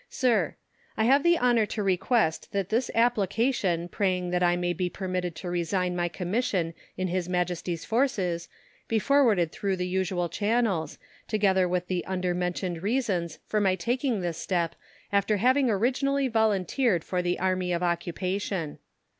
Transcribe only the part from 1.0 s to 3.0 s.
have the honour to request that this